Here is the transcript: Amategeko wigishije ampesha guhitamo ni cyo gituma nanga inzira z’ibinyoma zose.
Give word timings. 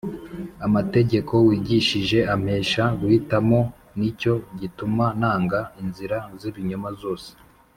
Amategeko 0.65 1.33
wigishije 1.47 2.19
ampesha 2.33 2.83
guhitamo 2.99 3.59
ni 3.99 4.09
cyo 4.19 4.33
gituma 4.59 5.05
nanga 5.21 5.59
inzira 5.81 6.17
z’ibinyoma 6.39 6.89
zose. 7.01 7.29